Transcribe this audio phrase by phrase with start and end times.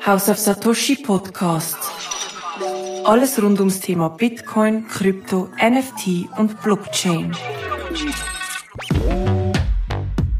[0.00, 1.76] House of Satoshi Podcast.
[3.04, 7.32] Alles rund ums Thema Bitcoin, Krypto, NFT und Blockchain.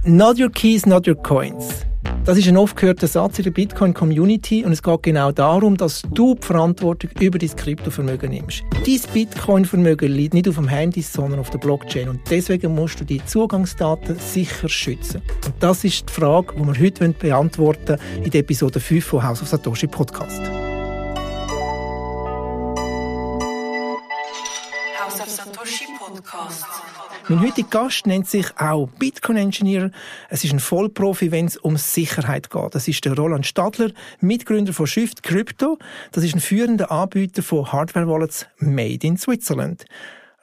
[0.05, 1.84] Not your keys, not your coins.
[2.25, 6.01] Das ist ein oft gehörter Satz in der Bitcoin-Community und es geht genau darum, dass
[6.11, 8.65] du die Verantwortung über dein Kryptovermögen nimmst.
[8.87, 13.05] Dein Bitcoin-Vermögen liegt nicht auf dem Handy, sondern auf der Blockchain und deswegen musst du
[13.05, 15.21] die Zugangsdaten sicher schützen.
[15.45, 19.23] Und das ist die Frage, die wir heute beantworten wollen in der Episode 5 von
[19.23, 20.41] House of Satoshi Podcast.
[27.29, 29.91] Mein heutiger Gast nennt sich auch Bitcoin Engineer.
[30.29, 32.75] Es ist ein Vollprofi, wenn es um Sicherheit geht.
[32.75, 35.79] Das ist der Roland Stadler, Mitgründer von Shift Crypto.
[36.13, 39.87] Das ist ein führender Anbieter von Hardware Wallets made in Switzerland.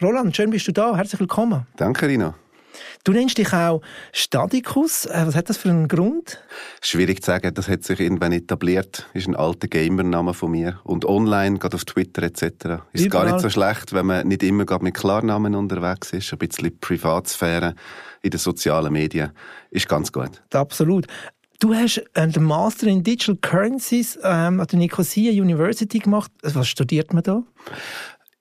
[0.02, 0.96] Roland, schön bist du da.
[0.96, 1.68] Herzlich willkommen.
[1.78, 2.34] Danke, Rina.
[3.04, 5.06] Du nennst dich auch Stadikus.
[5.06, 6.40] Äh, was hat das für einen Grund?
[6.82, 9.08] Schwierig zu sagen, das hat sich irgendwann etabliert.
[9.14, 10.80] Ist ein alter Gamername von mir.
[10.84, 12.84] Und online, gerade auf Twitter etc.
[12.94, 13.26] Ist Überall.
[13.26, 16.32] gar nicht so schlecht, wenn man nicht immer gerade mit Klarnamen unterwegs ist.
[16.32, 17.76] Ein bisschen Privatsphäre
[18.22, 19.32] in den sozialen Medien
[19.72, 20.42] ist ganz gut.
[20.54, 21.08] Absolut.
[21.60, 26.32] Du hast den Master in Digital Currencies ähm, an der Nicosia University gemacht.
[26.42, 27.44] Was studiert man da?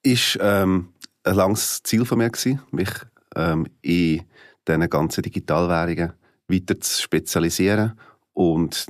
[0.02, 0.88] Ist ähm,
[1.24, 2.88] ein langes Ziel von mir gewesen, mich
[3.36, 4.22] ähm, in
[4.66, 6.12] diesen ganzen Digitalwährungen
[6.48, 7.92] weiter zu spezialisieren
[8.32, 8.86] und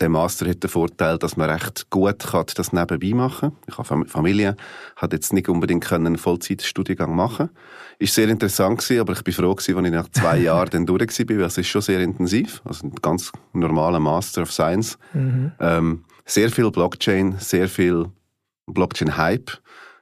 [0.00, 3.58] der Master hat den Vorteil, dass man recht gut kann das nebenbei machen kann.
[3.66, 4.56] Ich habe Fam- Familie,
[4.94, 7.50] hat jetzt nicht unbedingt können einen Vollzeitstudiengang machen.
[7.98, 10.86] Ist sehr interessant gewesen, aber ich bin froh gewesen, als ich nach zwei Jahren dann
[10.86, 12.62] durch war, weil es ist schon sehr intensiv.
[12.64, 14.98] Also ein ganz normaler Master of Science.
[15.58, 18.06] Ähm, sehr viel Blockchain, sehr viel
[18.66, 19.50] Blockchain-Hype.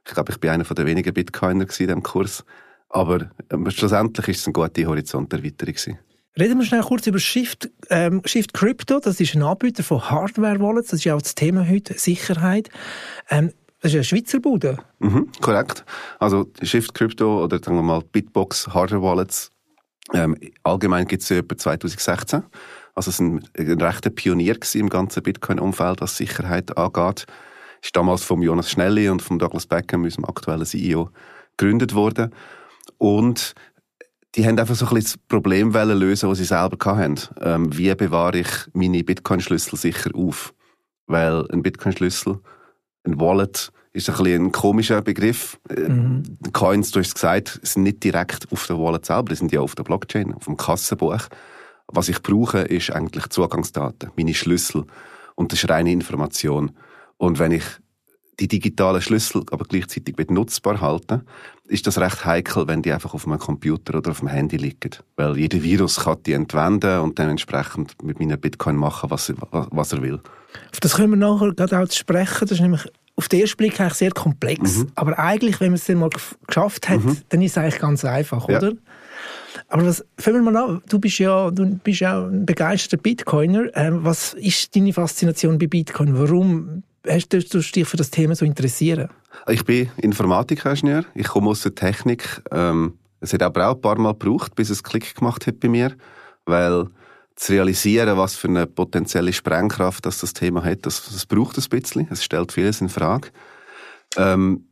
[0.07, 2.45] Ich glaube, ich bin einer der wenigen Bitcoiner in diesem Kurs.
[2.89, 5.99] Aber ähm, schlussendlich ist es eine gute Horizonterweiterung gewesen.
[6.39, 9.01] Reden wir schnell kurz über Shift, ähm, Shift Crypto.
[9.01, 10.91] Das ist ein Anbieter von Hardware-Wallets.
[10.91, 12.69] Das ist ja auch das Thema heute, Sicherheit.
[13.31, 14.79] Ähm, das ist eine Schweizer Bude.
[14.99, 15.85] Mhm, korrekt.
[16.19, 19.51] Also Shift Crypto oder sagen wir mal Bitbox Hardware Wallets.
[20.13, 22.43] Ähm, allgemein gibt es sie etwa 2016.
[22.95, 27.27] Also es war ein, ein rechter Pionier im ganzen Bitcoin-Umfeld, was Sicherheit angeht.
[27.83, 31.11] Ist damals vom Jonas Schnelli und vom Douglas Beckham, unserem aktuellen CEO,
[31.57, 32.33] gegründet worden.
[32.99, 33.55] Und
[34.35, 37.19] die haben einfach so ein bisschen das Problem lösen, das sie selber hatten.
[37.41, 40.55] Ähm, wie bewahre ich meine Bitcoin-Schlüssel sicher auf?
[41.07, 42.41] Weil ein Bitcoin-Schlüssel,
[43.05, 45.59] ein Wallet, ist ein bisschen ein komischer Begriff.
[45.71, 45.89] Äh,
[46.53, 49.61] Coins, du hast es gesagt, sind nicht direkt auf der Wallet selber, die sind ja
[49.61, 51.29] auf der Blockchain, auf dem Kassenbuch.
[51.89, 54.85] Was ich brauche, ist eigentlich Zugangsdaten, meine Schlüssel.
[55.35, 56.73] Und das ist reine Information.
[57.17, 57.65] Und wenn ich
[58.41, 61.23] die digitalen Schlüssel aber gleichzeitig mit nutzbar halten,
[61.69, 64.91] ist das recht heikel, wenn die einfach auf einem Computer oder auf dem Handy liegen.
[65.17, 69.37] Weil jeder Virus kann die entwenden und dann entsprechend mit meinen Bitcoin machen, was er,
[69.51, 70.21] was er will.
[70.73, 72.37] Auf das können wir nachher gerade auch zu sprechen.
[72.41, 72.85] Das ist nämlich
[73.17, 74.85] auf den ersten Blick eigentlich sehr komplex.
[74.95, 76.11] Aber eigentlich, wenn man es dann mal
[76.47, 78.59] geschafft hat, dann ist es eigentlich ganz einfach, Ja.
[78.59, 78.73] oder?
[79.69, 80.83] Aber was, fangen wir mal an.
[80.89, 83.75] Du bist ja, du bist ja ein begeisterter Bitcoiner.
[83.75, 86.17] Ähm, was ist deine Faszination bei Bitcoin?
[86.19, 89.09] Warum hast du dich für das Thema so interessieren?
[89.49, 92.43] Ich bin Informatikingenieur, ich komme aus der Technik.
[92.51, 95.69] Ähm, es hat aber auch ein paar Mal gebraucht, bis es Klick gemacht hat bei
[95.69, 95.97] mir,
[96.45, 96.89] weil
[97.37, 101.65] zu realisieren, was für eine potenzielle Sprengkraft das, das Thema hat, das, das braucht ein
[101.69, 102.09] bisschen.
[102.11, 103.29] Es stellt vieles in Frage.
[104.17, 104.67] Ähm,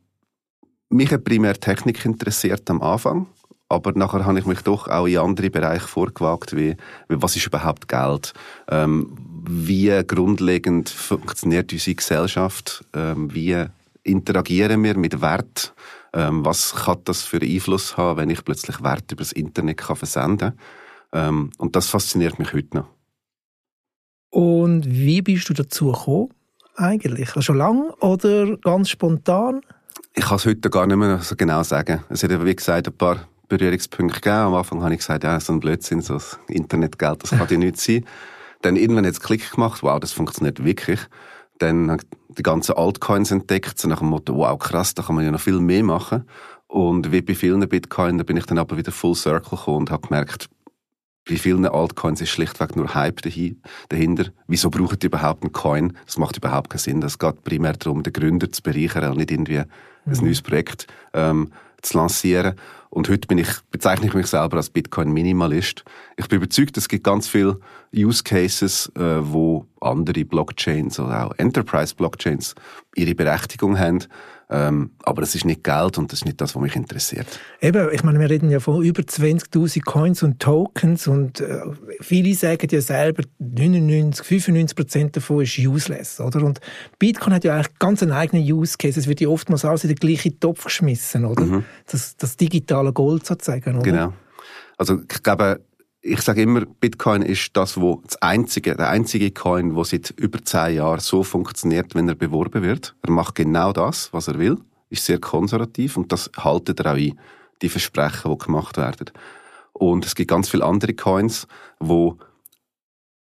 [0.89, 3.27] mich hat primär Technik interessiert am Anfang,
[3.69, 6.75] aber nachher habe ich mich doch auch in andere Bereiche vorgewagt, wie,
[7.07, 8.33] was ist überhaupt Geld,
[8.69, 9.15] ähm,
[9.47, 13.65] wie grundlegend funktioniert unsere Gesellschaft, ähm, wie
[14.03, 15.73] interagieren wir mit Wert,
[16.13, 19.77] ähm, was kann das für einen Einfluss haben, wenn ich plötzlich Wert über das Internet
[19.77, 20.53] kann versenden
[21.11, 22.87] ähm, und das fasziniert mich heute noch.
[24.29, 26.29] Und wie bist du dazu gekommen?
[26.75, 27.29] Eigentlich?
[27.39, 29.61] Schon lange oder ganz spontan?
[30.13, 32.03] Ich kann es heute gar nicht mehr so genau sagen.
[32.09, 34.35] Es hat wie gesagt, ein paar Berührungspunkte gegeben.
[34.35, 37.57] Am Anfang habe ich gesagt, ja, so ein Blödsinn, so das Internetgeld, das kann ja
[37.57, 38.05] nicht sein.
[38.61, 40.99] Dann irgendwann hat es Klick gemacht, wow, das funktioniert wirklich.
[41.59, 45.15] Dann habe ich die ganzen Altcoins entdeckt, so nach dem Motto, wow, krass, da kann
[45.15, 46.25] man ja noch viel mehr machen.
[46.67, 49.91] Und wie bei vielen Bitcoin, da bin ich dann aber wieder full circle gekommen und
[49.91, 50.49] habe gemerkt,
[51.27, 53.55] bei vielen Altcoins ist schlichtweg nur Hype dahi-
[53.89, 54.25] dahinter.
[54.47, 55.97] Wieso braucht ihr überhaupt einen Coin?
[56.05, 57.01] Das macht überhaupt keinen Sinn.
[57.01, 59.67] Es geht primär darum, den Gründer zu bereichern nicht irgendwie ein
[60.05, 61.51] neues Projekt ähm,
[61.85, 62.55] zu lancieren.
[62.89, 65.83] Und heute bin ich, bezeichne ich mich selber als Bitcoin-Minimalist.
[66.15, 67.59] Ich bin überzeugt, es gibt ganz viele
[67.93, 72.55] Use Cases, äh, wo andere Blockchains oder auch Enterprise-Blockchains
[72.95, 73.99] ihre Berechtigung haben.
[74.47, 77.25] Ähm, aber es ist nicht Geld und das ist nicht das, was mich interessiert.
[77.61, 81.61] Eben, ich meine, wir reden ja von über 20.000 Coins und Tokens und äh,
[81.99, 86.43] viele sagen ja selber, 99, 95 Prozent davon ist useless, oder?
[86.43, 86.59] Und
[86.99, 88.99] Bitcoin hat ja eigentlich ganz einen eigenen Use Case.
[88.99, 91.43] Es wird ja oftmals alles in den gleichen Topf geschmissen, oder?
[91.43, 91.65] Mhm.
[91.87, 93.83] Das, das digitale Gold sozusagen, oder?
[93.83, 94.13] Genau.
[94.77, 95.61] Also ich glaube,
[96.07, 100.43] ich sage immer, Bitcoin ist das, wo das einzige, der einzige Coin, wo seit über
[100.43, 102.95] zehn Jahren so funktioniert, wenn er beworben wird.
[103.01, 104.59] Er macht genau das, was er will,
[104.89, 107.19] ist sehr konservativ und das haltet er auch ein,
[107.63, 109.09] die Versprechen, die gemacht werden.
[109.73, 111.47] Und es gibt ganz viele andere Coins,
[111.79, 112.19] wo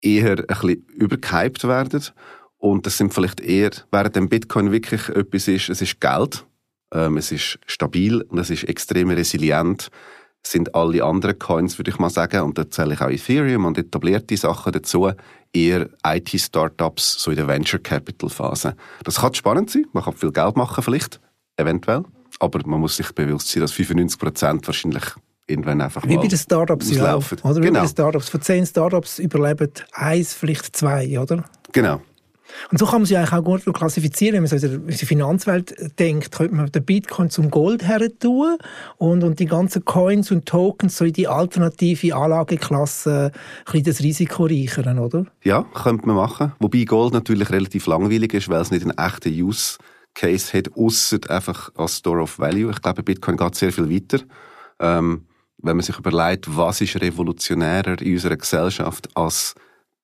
[0.00, 2.02] eher ein bisschen übergehypt werden
[2.56, 6.46] und das sind vielleicht eher, während dem Bitcoin wirklich etwas ist, es ist Geld,
[6.94, 9.90] ähm, es ist stabil und es ist extrem resilient,
[10.46, 13.78] sind alle anderen Coins, würde ich mal sagen, und da zähle ich auch Ethereum und
[13.78, 15.10] etablierte Sachen dazu,
[15.52, 18.74] eher IT-Startups, so in der Venture-Capital-Phase.
[19.04, 21.20] Das kann spannend sein, man kann viel Geld machen vielleicht,
[21.56, 22.04] eventuell,
[22.38, 25.04] aber man muss sich bewusst sein, dass 95% wahrscheinlich
[25.46, 27.38] irgendwann einfach Wie bei den Startups auslaufen.
[27.42, 27.80] Oder wie genau.
[27.80, 28.28] bei den Startups.
[28.28, 31.44] Von zehn Startups überleben eins, vielleicht zwei, oder?
[31.72, 32.00] Genau.
[32.70, 34.34] Und so kann man sie eigentlich auch gut klassifizieren.
[34.34, 38.56] Wenn man so in die Finanzwelt denkt, könnte man den Bitcoin zum Gold her tun
[38.96, 43.32] und, und die ganzen Coins und Tokens so in die alternative Anlageklasse
[43.72, 45.26] ein das Risiko reichern, oder?
[45.42, 46.52] Ja, könnte man machen.
[46.58, 49.78] Wobei Gold natürlich relativ langweilig ist, weil es nicht einen echten Use
[50.14, 52.70] Case hat, außer einfach als Store of Value.
[52.70, 54.22] Ich glaube, Bitcoin geht sehr viel weiter.
[54.80, 55.26] Ähm,
[55.62, 59.54] wenn man sich überlegt, was ist revolutionärer in unserer Gesellschaft als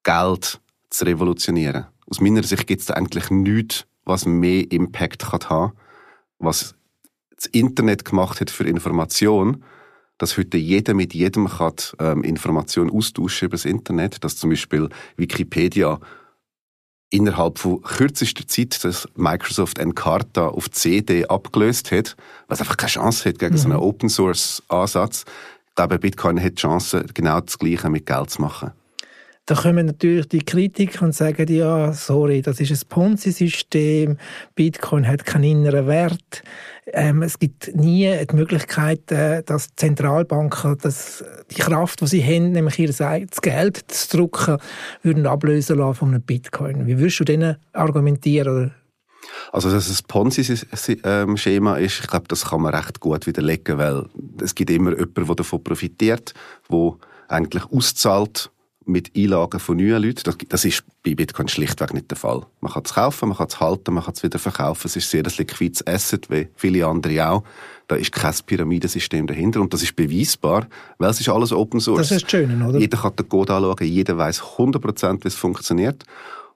[0.04, 0.60] Geld
[0.90, 5.72] zu revolutionieren aus meiner Sicht gibt es da eigentlich nichts, was mehr Impact kann haben
[6.38, 6.74] was
[7.36, 9.64] das Internet gemacht hat für Information,
[10.18, 14.88] dass heute jeder mit jedem kann, ähm, Informationen austauschen über das Internet, dass zum Beispiel
[15.16, 16.00] Wikipedia
[17.10, 22.16] innerhalb von kürzester Zeit das Microsoft Encarta auf CD abgelöst hat,
[22.48, 23.58] was einfach keine Chance hat gegen mhm.
[23.58, 23.82] so einen mhm.
[23.82, 25.24] Open Source Ansatz.
[25.68, 28.72] Ich glaube, Bitcoin hat die Chance, genau das Gleiche mit Geld zu machen.
[29.48, 34.18] Da kommen natürlich die Kritiker und sagen, ja, sorry, das ist ein Ponzi-System,
[34.56, 36.42] Bitcoin hat keinen inneren Wert.
[36.92, 42.50] Ähm, es gibt nie die Möglichkeit, äh, dass Zentralbanken das, die Kraft, die sie haben,
[42.50, 44.58] nämlich ihr eigenes Geld zu drucken,
[45.02, 46.88] würden ablösen lassen von einem Bitcoin.
[46.88, 48.74] Wie würdest du denen argumentieren?
[49.52, 54.06] Also, dass es ein Ponzi-Schema ist, ich glaube, das kann man recht gut widerlegen, weil
[54.42, 56.34] es gibt immer jemanden, der davon profitiert,
[56.68, 56.96] der
[57.28, 58.50] eigentlich auszahlt
[58.86, 60.22] mit Einlagen von neuen Leuten.
[60.24, 62.46] Das, das ist bei Bitcoin schlichtweg nicht der Fall.
[62.60, 64.86] Man kann es kaufen, man kann es halten, man kann es wieder verkaufen.
[64.86, 67.42] Es ist sehr ein liquides Asset, wie viele andere auch.
[67.88, 70.66] Da ist kein Pyramidensystem dahinter und das ist beweisbar,
[70.98, 72.08] weil es ist alles Open Source.
[72.08, 72.78] Das ist schön, oder?
[72.78, 76.04] Jeder kann den Code anschauen, jeder weiß 100%, wie es funktioniert.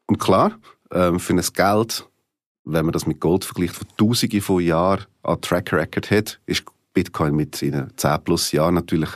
[0.06, 0.53] Und klar,
[0.93, 2.06] ähm, für ein Geld,
[2.65, 6.65] wenn man das mit Gold vergleicht, von Tausenden von Jahren an Track Record hat, ist
[6.94, 9.11] Bitcoin mit seinen 10 plus Jahren natürlich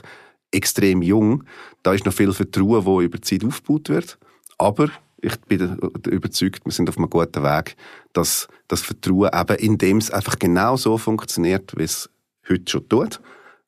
[0.55, 1.43] extrem jung.
[1.83, 4.17] Da ist noch viel Vertrauen, das über die Zeit aufgebaut wird.
[4.57, 4.89] Aber
[5.21, 7.75] ich bin überzeugt, wir sind auf einem guten Weg,
[8.13, 12.09] dass das Vertrauen eben, indem es einfach genau so funktioniert, wie es
[12.49, 13.19] heute schon tut,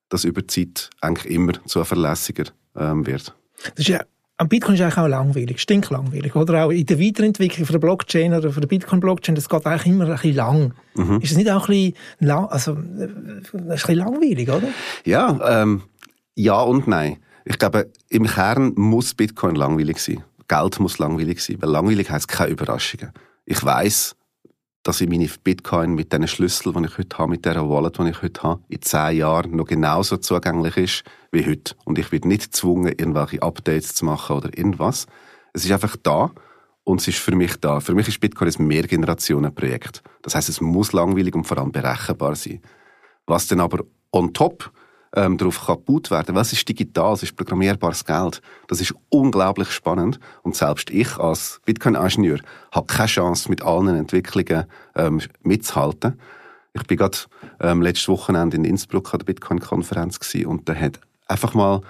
[0.10, 2.46] dass über die Zeit eigentlich immer zuverlässiger
[2.76, 3.36] ähm, wird.
[3.76, 4.02] Das ist ja
[4.40, 6.66] am Bitcoin ist eigentlich auch langweilig, stinklangweilig, oder?
[6.66, 10.06] Auch in der Weiterentwicklung von der Blockchain oder von der Bitcoin-Blockchain, das geht eigentlich immer
[10.06, 10.74] ein bisschen lang.
[10.96, 11.20] Mhm.
[11.22, 14.68] Ist es nicht auch ein bisschen, lang, also, ein bisschen langweilig, oder?
[15.06, 15.82] Ja, ähm,
[16.38, 17.18] ja und nein.
[17.46, 20.24] Ich glaube, im Kern muss Bitcoin langweilig sein.
[20.48, 23.12] Geld muss langweilig sein, weil langweilig heißt keine Überraschungen.
[23.46, 24.16] Ich weiß,
[24.84, 28.10] dass ich meine Bitcoin mit diesen Schlüssel, die ich heute habe, mit dieser Wallet, die
[28.10, 31.76] ich heute habe, in zehn Jahren noch genauso zugänglich ist wie heute.
[31.86, 35.08] Und ich werde nicht gezwungen, irgendwelche Updates zu machen oder irgendwas.
[35.54, 36.32] Es ist einfach da
[36.84, 37.80] und es ist für mich da.
[37.80, 40.04] Für mich ist Bitcoin ein Mehrgenerationenprojekt.
[40.22, 42.62] Das heißt, es muss langweilig und vor allem berechenbar sein.
[43.26, 44.72] Was denn aber on top
[45.18, 46.36] ähm, darauf kaputt werden.
[46.36, 47.14] Was ist digital?
[47.14, 48.42] Es ist programmierbares Geld.
[48.68, 50.20] Das ist unglaublich spannend.
[50.44, 52.40] Und selbst ich als Bitcoin-Ingenieur
[52.72, 56.20] habe keine Chance, mit allen Entwicklungen ähm, mitzuhalten.
[56.74, 57.18] Ich bin gerade
[57.60, 61.82] ähm, letztes Wochenende in Innsbruck an der Bitcoin-Konferenz und da hat einfach mal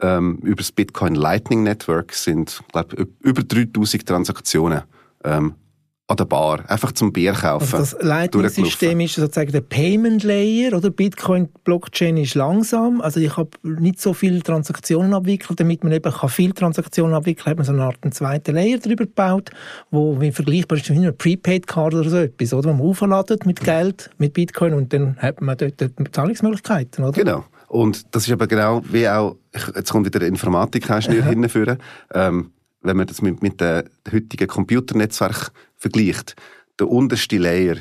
[0.00, 4.84] ähm, über das Bitcoin Lightning Network sind, glaube über 3000 Transaktionen
[5.24, 5.54] ähm,
[6.10, 7.76] an der Bar, einfach zum Bier kaufen.
[7.76, 10.90] Also das Lightning-System ist sozusagen der Payment Layer, oder?
[10.90, 16.28] Bitcoin-Blockchain ist langsam, also ich habe nicht so viele Transaktionen abwickelt, damit man eben kann
[16.28, 19.50] viele Transaktionen abwickeln kann, hat man so eine Art einen zweiten Layer drüber gebaut,
[19.90, 22.70] wo wie vergleichbar ist wie eine Prepaid-Card oder so etwas, oder?
[22.70, 25.74] Wo man aufladet mit Geld, mit Bitcoin und dann hat man dort
[26.12, 27.12] Zahlungsmöglichkeiten, oder?
[27.12, 27.44] Genau.
[27.68, 29.36] Und das ist aber genau wie auch,
[29.76, 31.78] jetzt kommt wieder der Informatik-Ingenieur hinführen,
[32.12, 32.50] ähm,
[32.82, 36.36] wenn man das mit, mit dem heutigen Computernetzwerk vergleicht,
[36.78, 37.76] der unterste Layer,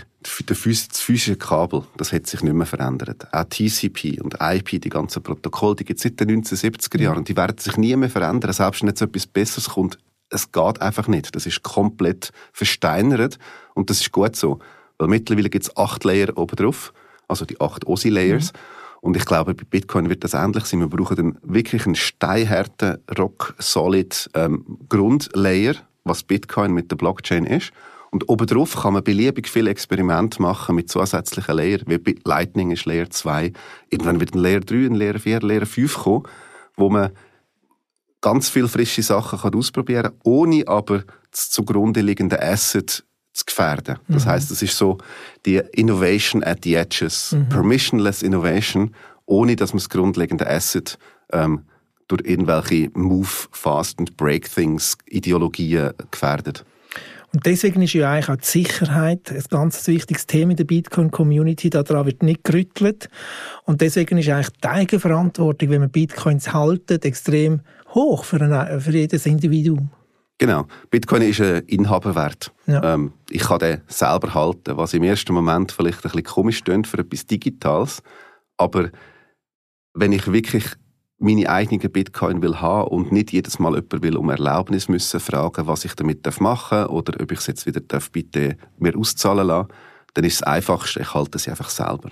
[0.48, 3.28] der physische Kabel, das hat sich nicht mehr verändert.
[3.32, 7.30] Auch TCP und IP, die ganzen Protokolle, die gibt es seit den 1970er Jahren und
[7.30, 9.98] die werden sich nie mehr verändern, selbst wenn jetzt etwas Besseres kommt.
[10.30, 11.36] Es geht einfach nicht.
[11.36, 13.40] Das ist komplett versteinert
[13.74, 14.60] und das ist gut so.
[14.98, 16.94] Weil mittlerweile gibt es acht Layer oben drauf,
[17.28, 18.52] also die acht OSI-Layers.
[18.52, 18.60] Mhm.
[19.02, 20.82] Und ich glaube, bei Bitcoin wird das ähnlich sein.
[20.82, 27.72] Wir brauchen dann wirklich einen steinharten, rock-solid ähm, Grundlayer, was Bitcoin mit der Blockchain ist.
[28.12, 32.86] Und obendrauf kann man beliebig viele Experimente machen mit zusätzlichen Layer, wie bei Lightning ist
[32.86, 33.54] Layer 2.
[33.90, 36.24] Irgendwann wird ein Layer 3, ein Layer 4, ein Layer 5 kommen,
[36.76, 37.12] wo man
[38.22, 44.00] ganz viele frische Sachen kann ausprobieren kann, ohne aber das zugrunde liegende Asset zu gefährden.
[44.08, 44.30] Das mhm.
[44.30, 44.98] heißt, das ist so
[45.46, 47.50] die Innovation at the edges, mhm.
[47.50, 50.98] permissionless Innovation, ohne dass man das grundlegende Asset
[51.32, 51.66] ähm,
[52.10, 56.66] durch irgendwelche Move, Fast and Break Things Ideologien gefährdet.
[57.32, 61.70] Und deswegen ist ja eigentlich auch die Sicherheit ein ganz wichtiges Thema in der Bitcoin-Community.
[61.70, 63.08] Daran wird nicht gerüttelt.
[63.66, 67.62] Und deswegen ist eigentlich die Eigenverantwortung, wenn man Bitcoins haltet, extrem
[67.94, 69.92] hoch für, ein, für jedes Individuum.
[70.40, 70.66] Genau.
[70.90, 72.52] Bitcoin ist ein Inhaberwert.
[72.66, 72.96] Ja.
[72.96, 76.88] Ähm, ich kann den selber halten, was im ersten Moment vielleicht ein bisschen komisch klingt
[76.88, 78.02] für etwas Digitales.
[78.58, 78.90] Aber
[79.94, 80.66] wenn ich wirklich
[81.20, 85.68] meine eigenen Bitcoin will haben und nicht jedes Mal jemand will um Erlaubnis müssen fragen,
[85.68, 89.48] was ich damit machen darf oder ob ich es jetzt wieder darf, bitte mir auszahlen
[89.48, 89.68] lassen,
[90.14, 92.12] dann ist es einfachste, ich halte sie einfach selber.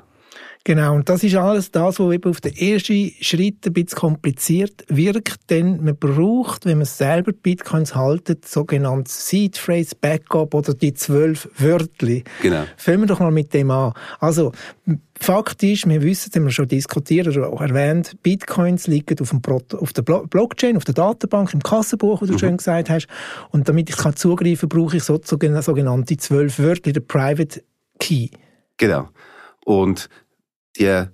[0.68, 4.84] Genau, und das ist alles das, was eben auf den ersten Schritt ein bisschen kompliziert
[4.90, 10.94] wirkt, denn man braucht, wenn man selber Bitcoins haltet, sogenanntes Seed Phrase Backup oder die
[10.94, 12.22] zwölf Wörter.
[12.42, 12.66] Genau.
[12.76, 13.94] Fangen wir doch mal mit dem an.
[14.20, 14.52] Also,
[15.18, 19.30] Fakt ist, wir wissen, das haben wir schon diskutiert oder auch erwähnt, Bitcoins liegen auf,
[19.30, 19.42] dem
[19.80, 22.40] auf der Blockchain, auf der Datenbank, im Kassenbuch, wie du mhm.
[22.40, 23.08] schön gesagt hast.
[23.52, 27.64] Und damit ich kann zugreifen kann, brauche ich sogenannte zwölf Wörter, der Private
[28.00, 28.32] Key.
[28.76, 29.08] Genau.
[29.64, 30.10] Und
[30.78, 31.06] die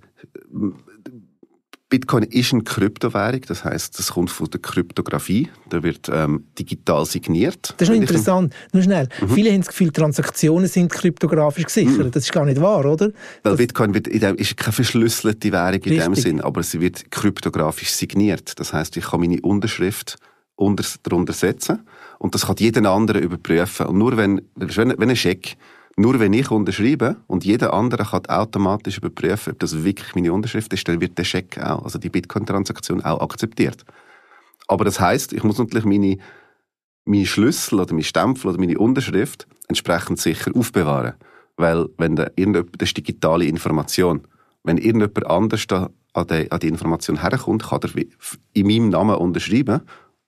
[1.94, 5.48] Bitcoin ist eine Kryptowährung, das heißt, das kommt von der Kryptographie.
[5.68, 7.72] Da wird ähm, digital signiert.
[7.76, 8.52] Das ist noch interessant.
[8.72, 9.08] Nur schnell.
[9.20, 9.28] Mhm.
[9.28, 12.06] Viele haben das Gefühl, Transaktionen sind kryptografisch gesichert.
[12.06, 12.10] Mhm.
[12.10, 13.12] Das ist gar nicht wahr, oder?
[13.44, 17.92] Weil das Bitcoin wird, ist keine verschlüsselte Währung in dem Sinn, aber sie wird kryptografisch
[17.92, 18.58] signiert.
[18.58, 20.16] Das heißt, ich kann meine Unterschrift
[20.56, 21.86] unter, darunter setzen
[22.18, 23.86] und das kann jeder andere überprüfen.
[23.86, 25.56] Und nur wenn, wenn, wenn ein Scheck
[25.96, 30.72] nur wenn ich unterschreibe und jeder andere kann automatisch überprüfen, ob das wirklich meine Unterschrift
[30.72, 33.84] ist, dann wird der Scheck auch, also die Bitcoin-Transaktion auch akzeptiert.
[34.66, 36.18] Aber das heißt, ich muss natürlich meine,
[37.04, 41.14] meine Schlüssel oder meine Stempel oder meine Unterschrift entsprechend sicher aufbewahren.
[41.56, 44.26] Weil, wenn da irgendjemand, das ist digitale Information.
[44.64, 48.04] Wenn irgendjemand anders da an die, an die Information herkommt, kann er
[48.54, 49.82] in meinem Namen unterschreiben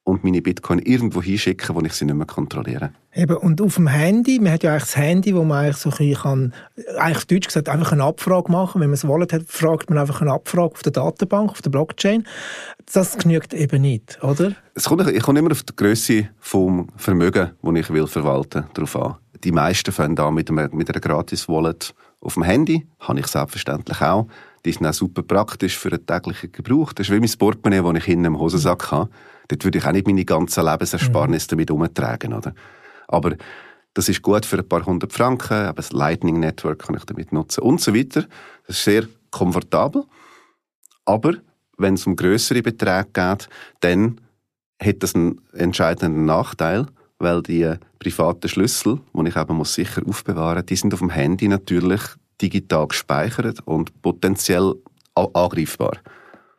[0.06, 2.90] und meine Bitcoin irgendwo hinschicken, wo ich sie nicht mehr kontrolliere.
[3.12, 5.90] Eben, und auf dem Handy, man hat ja eigentlich das Handy, wo man eigentlich so
[5.90, 6.54] ein kann,
[6.96, 8.80] eigentlich deutsch gesagt, einfach eine Abfrage machen.
[8.80, 11.70] Wenn man es Wallet hat, fragt man einfach eine Abfrage auf der Datenbank, auf der
[11.70, 12.24] Blockchain.
[12.92, 14.52] Das genügt eben nicht, oder?
[14.74, 18.94] Es kommt, ich komme immer auf die Größe vom Vermögen, das ich will verwalten, darauf
[18.94, 19.16] an.
[19.42, 22.86] Die meisten fangen an mit, einer, mit einer Gratis-Wallet auf dem Handy.
[23.00, 24.28] Habe ich selbstverständlich auch.
[24.66, 26.92] Die sind auch super praktisch für den täglichen Gebrauch.
[26.92, 29.10] Das ist wie mein Portemonnaie, das ich hinten im Hosensack habe.
[29.46, 31.50] Dort würde ich auch nicht meine ganze Lebensersparnis mhm.
[31.50, 32.52] damit umtragen, oder?
[33.06, 33.36] Aber
[33.94, 37.32] das ist gut für ein paar hundert Franken, aber das Lightning Network kann ich damit
[37.32, 38.24] nutzen und so weiter.
[38.66, 40.02] Das ist sehr komfortabel.
[41.04, 41.34] Aber
[41.78, 43.48] wenn es um größere Beträge geht,
[43.80, 44.20] dann
[44.82, 46.86] hat das einen entscheidenden Nachteil,
[47.20, 51.10] weil die privaten Schlüssel, die ich eben muss sicher aufbewahren muss, die sind auf dem
[51.10, 52.02] Handy natürlich
[52.40, 54.74] digital gespeichert und potenziell
[55.14, 55.98] angreifbar.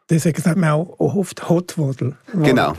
[0.10, 2.16] Deswegen sagt man auch oft Hot Wallet.
[2.34, 2.74] Genau.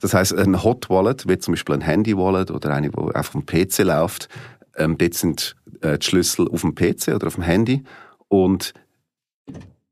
[0.00, 3.30] Das heißt, ein Hot Wallet, wie zum Beispiel ein Handy Wallet oder eine, die auf
[3.30, 4.28] dem PC läuft,
[4.76, 7.82] ähm, dort sind äh, die Schlüssel auf dem PC oder auf dem Handy
[8.28, 8.74] und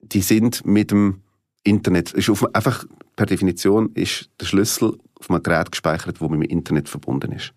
[0.00, 1.22] die sind mit dem
[1.64, 2.84] Internet, ist auf, einfach
[3.16, 7.52] per Definition ist der Schlüssel auf einem Gerät gespeichert, das mit dem Internet verbunden ist.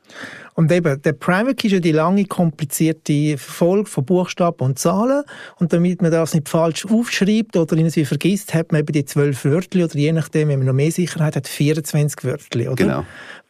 [0.54, 5.24] Und eben, der Private Key ist ja die lange, komplizierte Folge von Buchstaben und Zahlen.
[5.60, 9.44] Und damit man das nicht falsch aufschreibt oder irgendwie vergisst, hat man eben die zwölf
[9.46, 12.76] Wörter oder je nachdem, wenn man noch mehr Sicherheit hat, 24 Wörter, oder?
[12.76, 13.04] Genau.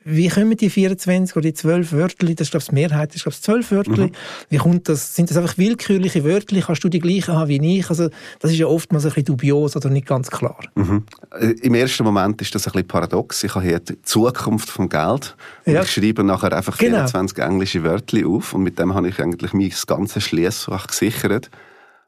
[0.10, 3.18] Wie kommen die 24 oder die 12 Wörter, das ist glaube ich die Mehrheit, das
[3.18, 4.12] ist glaube ich 12 Wörter, mhm.
[4.48, 7.90] wie kommt das, sind das einfach willkürliche Wörter, kannst du die gleichen haben wie ich?
[7.90, 8.08] Also
[8.40, 10.60] das ist ja oftmals ein bisschen dubios oder nicht ganz klar.
[10.76, 11.04] Mhm.
[11.38, 13.44] Äh, Im ersten Moment ist das ein bisschen paradox.
[13.44, 15.36] Ich habe hier die Zukunft vom Geld
[15.66, 15.82] und ja.
[15.82, 17.08] ich schreibe nachher einfach genau.
[17.08, 21.50] 24 englische Wörter auf und mit dem habe ich eigentlich mein ganzes Schließfach gesichert.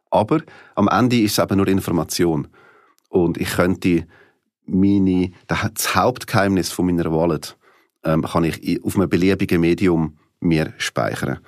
[0.10, 0.42] Aber
[0.76, 2.48] am Ende ist es eben nur Information.
[3.10, 4.06] Und ich könnte
[4.66, 7.58] meine, das Hauptgeheimnis von meiner Wallet
[8.04, 11.40] ähm, kann ich auf einem beliebigen Medium mir speichern.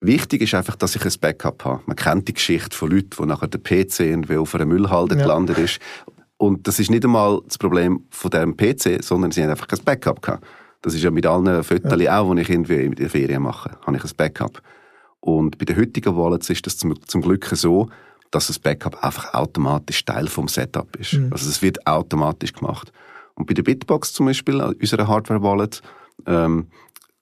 [0.00, 1.82] Wichtig ist einfach, dass ich ein Backup habe.
[1.86, 5.22] Man kennt die Geschichte von Leuten, wo nachher der PC irgendwie auf einer Müllhalde ja.
[5.22, 5.78] gelandet ist.
[6.44, 9.82] Und das ist nicht einmal das Problem von diesem PC, sondern sie haben einfach kein
[9.82, 10.44] Backup gehabt.
[10.82, 12.20] Das ist ja mit allen Fotos ja.
[12.20, 14.60] auch, die ich irgendwie in der Ferien mache, habe ich ein Backup.
[15.20, 17.88] Und bei den heutigen Wallets ist das zum, zum Glück so,
[18.30, 21.14] dass das Backup einfach automatisch Teil vom Setup ist.
[21.14, 21.32] Mhm.
[21.32, 22.92] Also es wird automatisch gemacht.
[23.36, 25.80] Und bei der Bitbox zum Beispiel, unserer Hardware-Wallet,
[26.26, 26.66] ähm,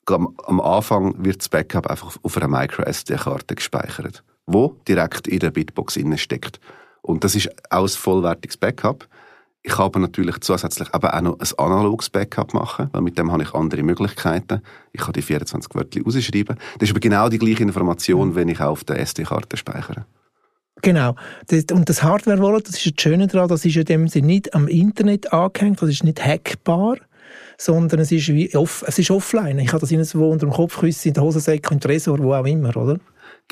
[0.09, 5.97] am Anfang wird das Backup einfach auf einer MicroSD-Karte gespeichert, wo direkt in der Bitbox
[6.17, 6.59] steckt.
[7.03, 9.07] Und das ist auch ein vollwertiges Backup.
[9.65, 13.31] Ich kann aber natürlich zusätzlich aber auch noch ein analoges Backup machen, weil mit dem
[13.31, 14.61] habe ich andere Möglichkeiten.
[14.93, 16.57] Ich kann die 24 Wörter rausschreiben.
[16.79, 18.35] Das ist aber genau die gleiche Information, mhm.
[18.35, 20.05] wenn ich auf der SD-Karte speichere.
[20.81, 21.15] Genau.
[21.71, 24.67] Und das Hardware-Wallet, das ist das Schöne daran, das ist in dem Sinne nicht am
[24.67, 26.97] Internet angehängt, das ist nicht hackbar,
[27.57, 29.61] sondern es ist, wie off, es ist offline.
[29.61, 32.77] Ich habe das irgendwo unter dem Kopfkissen, in der Hosensäcke, im Tresor, wo auch immer,
[32.77, 32.99] oder?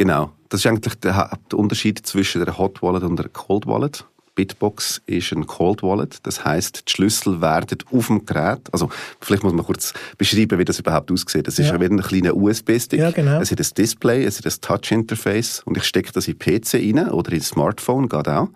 [0.01, 0.33] Genau.
[0.49, 4.07] Das ist eigentlich der, der Unterschied zwischen der Hot Wallet und der Cold Wallet.
[4.35, 6.21] Bitbox ist ein Cold Wallet.
[6.23, 8.89] Das heißt, die Schlüssel werden auf dem Gerät, also
[9.21, 11.47] vielleicht muss man kurz beschreiben, wie das überhaupt aussieht.
[11.47, 12.99] Das ist ja wie ein kleiner USB-Stick.
[12.99, 13.43] Ja, genau.
[13.43, 17.11] Es hat ein Display, es hat ein Touch-Interface und ich stecke das in PC rein
[17.11, 18.49] oder in Smartphone, geht auch.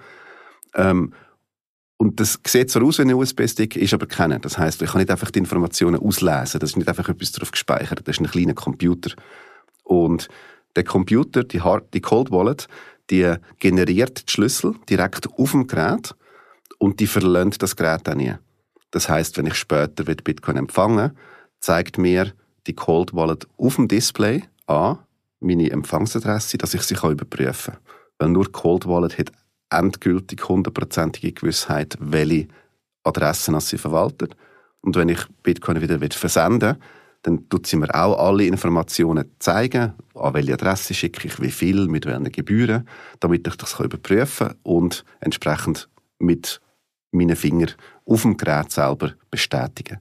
[0.75, 1.13] Ähm,
[1.99, 4.39] und das sieht so aus wie ein USB-Stick, ist aber keiner.
[4.39, 6.59] Das heißt, ich kann nicht einfach die Informationen auslesen.
[6.61, 8.01] Das ist nicht einfach etwas darauf gespeichert.
[8.09, 9.11] Das ist ein kleiner Computer.
[9.83, 10.29] Und
[10.77, 12.69] der Computer, die, Hard, die Cold Wallet,
[13.11, 16.15] die generiert die Schlüssel direkt auf dem Gerät
[16.79, 18.35] und die verlöhnt das Gerät auch nie.
[18.91, 21.15] Das heißt, wenn ich später Bitcoin empfange,
[21.61, 22.33] zeigt mir
[22.67, 24.99] die Cold Wallet auf dem Display an,
[25.41, 27.83] meine Empfangsadresse, dass ich sie überprüfen kann.
[28.19, 29.33] Weil nur Cold Wallet hat
[29.71, 32.49] endgültig hundertprozentige Gewissheit, welche
[33.03, 34.37] Adressen sie verwaltet.
[34.81, 36.79] Und wenn ich Bitcoin wieder versenden will,
[37.25, 41.89] dann tut sie mir auch alle Informationen zeigen, an welche Adresse schicke ich, wie viel,
[41.89, 42.87] mit welchen Gebühren,
[43.19, 45.89] damit ich das überprüfen kann und entsprechend
[46.19, 46.61] mit
[47.13, 47.73] meinen Fingern
[48.05, 50.01] auf dem Gerät selber bestätigen.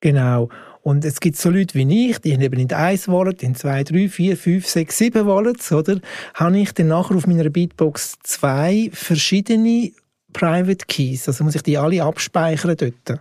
[0.00, 0.48] Genau.
[0.82, 3.84] Und es gibt so Leute wie ich, die haben eben in 1 Wallet, in 2,
[3.84, 6.00] 3, 4, 5, 6, 7 Wallets, oder?
[6.34, 9.92] Habe ich dann nachher auf meiner Beatbox zwei verschiedene
[10.32, 11.28] Private Keys.
[11.28, 13.20] Also muss ich die alle abspeichern dort.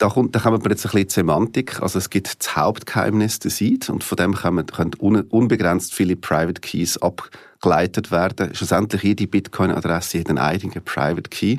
[0.00, 1.80] Da, kommt, da kommen wir jetzt ein bisschen Semantik.
[1.82, 6.60] Also es gibt das Hauptgeheimnis der Seed und von dem können, können unbegrenzt viele Private
[6.60, 8.54] Keys abgeleitet werden.
[8.54, 11.58] Schlussendlich jede Bitcoin-Adresse hat einen eigenen Private Key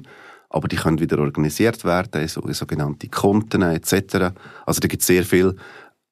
[0.54, 4.34] aber die können wieder organisiert werden, so sogenannte Konten etc.
[4.66, 5.56] Also da gibt es sehr viel,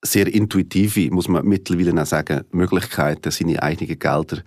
[0.01, 4.41] sehr intuitive, muss man mittlerweile auch sagen, Möglichkeiten, seine eigenen Gelder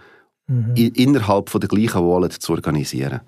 [0.46, 0.74] mhm.
[0.74, 3.20] innerhalb von der gleichen Wallet zu organisieren.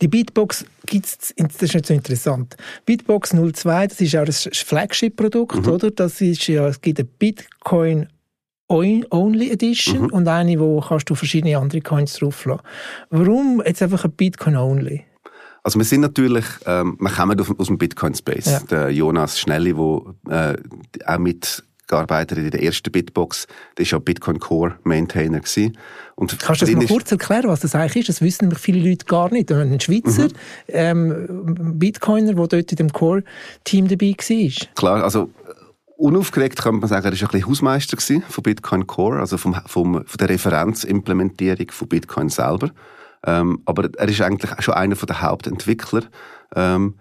[0.00, 2.56] Die Bitbox gibt es, das ist nicht so interessant.
[2.86, 5.72] Bitbox 02, das ist auch ein Flagship-Produkt, mhm.
[5.72, 5.90] oder?
[5.90, 8.08] Das ist ja, es gibt eine Bitcoin
[8.68, 10.12] Only Edition mhm.
[10.12, 12.62] und eine, wo kannst du verschiedene andere Coins drauflassen.
[13.10, 15.04] Warum jetzt einfach ein Bitcoin Only?
[15.62, 18.46] Also wir sind natürlich, ähm, wir kommen aus dem Bitcoin-Space.
[18.46, 18.60] Ja.
[18.70, 20.56] Der Jonas Schnelli, der äh,
[21.06, 25.76] auch mitgearbeitet hat in der ersten Bitbox, der war ja Bitcoin Core Maintainer gewesen.
[26.16, 28.08] Und Kannst du das mal kurz erklären, was das eigentlich ist?
[28.08, 29.50] Das wissen nämlich viele Leute gar nicht.
[29.50, 30.32] Und ein Schweizer mhm.
[30.68, 34.74] ähm, Bitcoiner, der dort in dem Core-Team dabei war.
[34.74, 35.30] Klar, also
[35.96, 37.96] unaufgeregt kann man sagen, er war ein bisschen Hausmeister
[38.28, 42.70] von Bitcoin Core, also vom, vom, von der Referenzimplementierung von Bitcoin selber.
[43.26, 46.02] Ähm, aber er ist eigentlich schon einer der Hauptentwickler
[46.54, 46.98] ähm,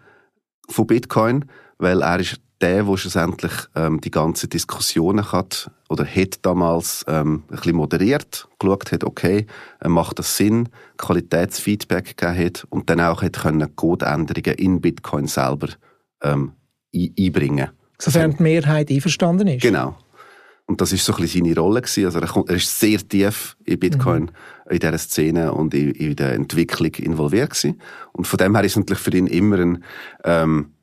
[0.69, 1.46] von Bitcoin,
[1.78, 7.43] weil er ist der, der schlussendlich ähm, die ganze Diskussionen hat oder hat damals ähm,
[7.49, 9.45] ein bisschen moderiert, geschaut hat, okay,
[9.82, 15.28] äh, macht das Sinn, Qualitätsfeedback gegeben hat und dann auch hat können Codeänderungen in Bitcoin
[15.28, 15.67] selber
[16.21, 16.54] ähm,
[16.95, 17.69] einbringen.
[17.99, 19.62] Sofern die Mehrheit einverstanden ist.
[19.62, 19.97] Genau.
[20.65, 22.06] Und das ist so ein bisschen seine Rolle gewesen.
[22.06, 24.71] Also er, kommt, er ist sehr tief in Bitcoin, mhm.
[24.71, 27.82] in dieser Szene und in, in, der Entwicklung involviert gewesen.
[28.13, 29.84] Und von dem her ist natürlich für ihn immer ein,
[30.23, 30.73] ähm,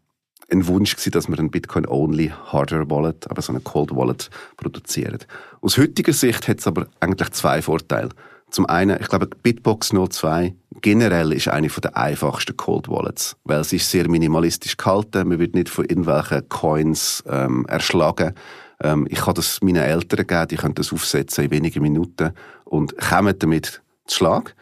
[0.50, 5.26] ein Wunsch gewesen, dass man ein Bitcoin-only Hardware Wallet, aber so eine Cold Wallet produziert.
[5.60, 8.10] Aus heutiger Sicht hat es aber eigentlich zwei Vorteile.
[8.50, 13.76] Zum einen, ich glaube, Bitbox 02 generell ist eine der einfachsten Cold Wallets, weil sie
[13.76, 18.34] ist sehr minimalistisch gehalten, man wird nicht von irgendwelchen Coins ähm, erschlagen
[18.82, 22.32] ähm, ich kann das meinen Eltern geben, die können das aufsetzen in wenigen Minuten
[22.64, 24.54] und kommen damit zu Schlag.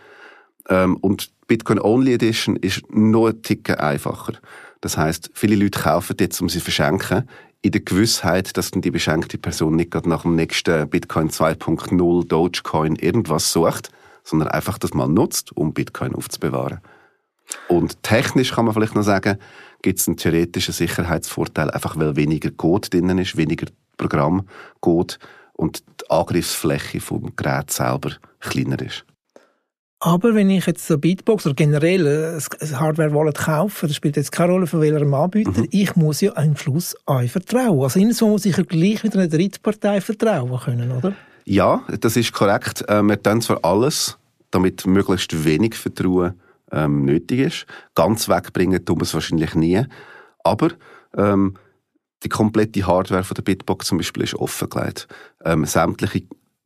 [0.69, 4.35] Ähm, und Bitcoin Only Edition ist noch ein Ticken einfacher.
[4.81, 7.29] Das heißt, viele Leute kaufen jetzt, um sie zu verschenken,
[7.61, 12.29] in der Gewissheit, dass dann die beschenkte Person nicht gerade nach dem nächsten Bitcoin 2.0
[12.29, 13.91] Dogecoin irgendwas sucht,
[14.23, 16.81] sondern einfach das mal nutzt, um Bitcoin aufzubewahren.
[17.67, 19.39] Und technisch kann man vielleicht noch sagen,
[19.83, 24.47] gibt es einen theoretischen Sicherheitsvorteil, einfach weil weniger Code drinnen ist, weniger Programm
[24.83, 25.19] geht
[25.55, 29.05] und die Angriffsfläche vom Gerät selber kleiner ist.
[30.01, 34.53] Aber wenn ich jetzt so Bitbox oder generell ein Hardware-Wallet kaufe, das spielt jetzt keine
[34.53, 35.69] Rolle von welchem Anbieter, mhm.
[35.73, 37.83] ich muss ja am Schluss euch vertrauen.
[37.83, 41.15] Also irgendwo muss ich ja gleich wieder einer Drittpartei vertrauen können, oder?
[41.45, 42.89] Ja, das ist korrekt.
[42.89, 44.19] Äh, wir tun zwar alles,
[44.53, 46.35] damit möglichst wenig Vertrauen
[46.71, 47.67] ähm, nötig ist.
[47.97, 49.83] Ganz wegbringen tun wir es wahrscheinlich nie.
[50.45, 50.71] Aber
[51.17, 51.57] ähm,
[52.23, 55.09] die komplette Hardware von der Bitbox zum Beispiel ist offengelegt.
[55.45, 56.23] Ähm, sämtliche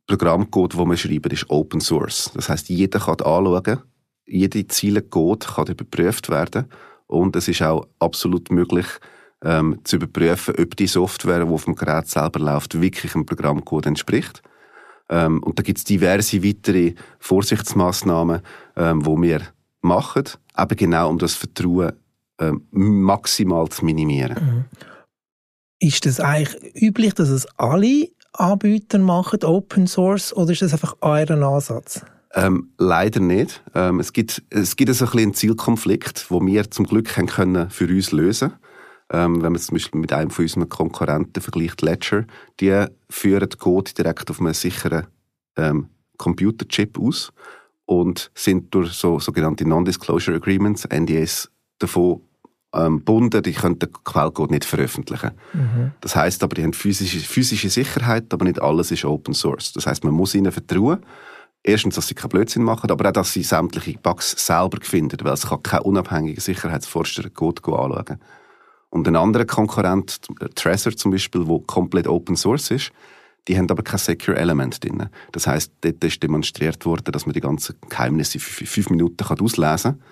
[0.07, 2.31] Programmcode, wo wir schreiben, ist Open Source.
[2.35, 3.79] Das heißt, jeder kann anschauen,
[4.25, 6.65] jede Ziele Code kann überprüft werden
[7.07, 8.87] und es ist auch absolut möglich,
[9.43, 13.87] ähm, zu überprüfen, ob die Software, die auf dem Gerät selber läuft, wirklich dem Programmcode
[13.87, 14.41] entspricht.
[15.09, 18.41] Ähm, und da gibt es diverse weitere Vorsichtsmaßnahmen,
[18.77, 19.41] ähm, wo wir
[19.81, 20.23] machen,
[20.57, 21.93] eben genau um das Vertrauen
[22.39, 24.43] ähm, maximal zu minimieren.
[24.43, 24.65] Mhm.
[25.79, 30.95] Ist das eigentlich üblich, dass es alle Anbieter machen, Open Source, oder ist das einfach
[31.01, 32.05] euer Ansatz?
[32.35, 33.61] Ähm, leider nicht.
[33.75, 37.69] Ähm, es gibt, es gibt also ein einen Zielkonflikt, wo wir zum Glück haben können
[37.69, 38.53] für uns lösen
[39.11, 42.25] ähm, Wenn man zum Beispiel mit einem von unseren Konkurrenten vergleicht, Ledger,
[42.59, 45.07] die führen Code direkt auf einem sicheren
[45.55, 47.31] ähm, Computerchip aus
[47.85, 52.21] und sind durch so sogenannte Non-Disclosure Agreements, NDAs, davon
[52.73, 55.31] ähm, gebunden, die können den Quellcode nicht veröffentlichen.
[55.53, 55.91] Mhm.
[56.01, 59.73] Das heißt aber, die haben physische, physische Sicherheit, aber nicht alles ist Open Source.
[59.73, 60.99] Das heißt, man muss ihnen vertrauen.
[61.63, 65.33] Erstens, dass sie keinen Blödsinn machen, aber auch, dass sie sämtliche Bugs selber finden, weil
[65.33, 68.19] es kann kein unabhängiger Sicherheitsforscher den Code anschauen.
[68.89, 70.19] Und ein anderer Konkurrent,
[70.55, 72.91] Trezor zum Beispiel, wo komplett Open Source ist,
[73.47, 75.09] die haben aber kein Secure Element drin.
[75.31, 79.99] Das heißt, dort ist demonstriert worden, dass man die ganzen Geheimnisse in fünf Minuten auslesen
[79.99, 80.03] kann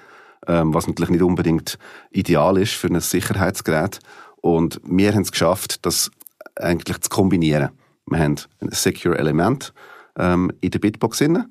[0.47, 1.77] was natürlich nicht unbedingt
[2.11, 3.99] ideal ist für ein Sicherheitsgerät.
[4.41, 6.11] Und wir haben es geschafft, das
[6.55, 7.69] eigentlich zu kombinieren.
[8.07, 9.73] Wir haben ein Secure Element
[10.17, 11.45] ähm, in der Bitbox drin,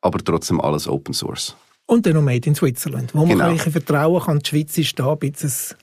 [0.00, 1.56] aber trotzdem alles Open Source.
[1.86, 3.56] Und dann noch Made in Switzerland, wo man genau.
[3.56, 5.34] vertrauen kann, die Schweiz ist da ein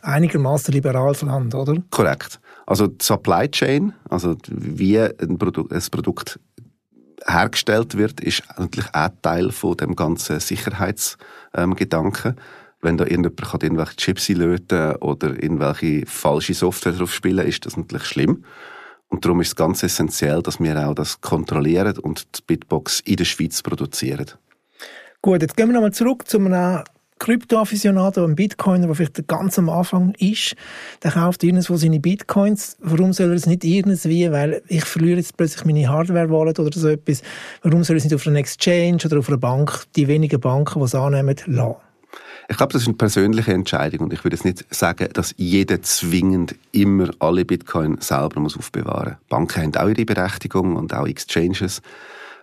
[0.01, 1.77] einigermaßen liberales Land, oder?
[1.91, 2.41] Korrekt.
[2.65, 6.39] Also die Supply Chain, also wie ein Produkt, ein Produkt
[7.25, 11.42] hergestellt wird, ist eigentlich auch Teil von dem ganzen Sicherheitsgedanken.
[11.53, 11.75] Ähm,
[12.81, 18.05] Wenn da irgendjemand irgendwelche Chips löten oder irgendwelche falsche Software drauf spielen, ist das natürlich
[18.05, 18.43] schlimm.
[19.07, 23.15] Und darum ist es ganz essentiell, dass wir auch das kontrollieren und die Bitbox in
[23.15, 24.25] der Schweiz produzieren.
[25.21, 26.83] Gut, jetzt gehen wir nochmal zurück zu einem
[27.23, 30.57] Krypto-Afficionado, ein Bitcoiner, der vielleicht ganz am Anfang ist,
[31.03, 32.75] der kauft irgendwo seine Bitcoins.
[32.81, 36.89] Warum soll er es nicht irgendwie, weil ich verliere jetzt plötzlich meine Hardware-Wallet oder so
[36.89, 37.21] etwas,
[37.61, 40.79] warum soll er es nicht auf einer Exchange oder auf einer Bank, die wenigen Banken,
[40.79, 41.75] die es annehmen, lassen?
[42.49, 45.81] Ich glaube, das ist eine persönliche Entscheidung und ich würde jetzt nicht sagen, dass jeder
[45.81, 49.29] zwingend immer alle Bitcoin selber muss aufbewahren muss.
[49.29, 51.81] Banken haben auch ihre Berechtigung und auch Exchanges.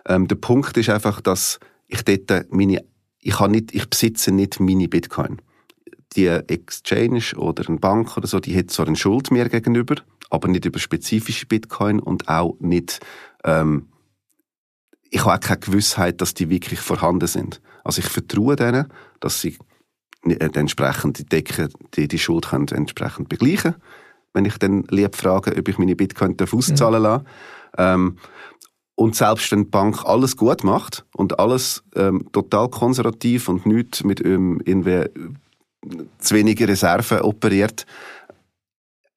[0.07, 2.83] Ähm, der Punkt ist einfach, dass ich dort meine
[3.21, 5.41] ich, habe nicht, ich besitze nicht meine Bitcoin.
[6.15, 9.95] Die Exchange oder eine Bank oder so, die hat zwar eine Schuld mir gegenüber,
[10.29, 12.99] aber nicht über spezifische Bitcoin und auch nicht,
[13.45, 13.87] ähm,
[15.09, 17.61] ich habe auch keine Gewissheit, dass die wirklich vorhanden sind.
[17.83, 18.87] Also ich vertraue denen,
[19.21, 19.57] dass sie
[20.23, 23.75] äh, entsprechend die Decke, die, die Schuld können entsprechend begleichen
[24.33, 27.03] wenn ich dann lieb frage, ob ich meine Bitcoin auszahlen mhm.
[27.03, 27.25] lasse.
[27.77, 28.17] Ähm,
[28.95, 34.03] und selbst wenn die Bank alles gut macht und alles ähm, total konservativ und nichts
[34.03, 35.09] mit ähm, irgendwie äh,
[36.19, 37.85] zu wenigen Reserven operiert,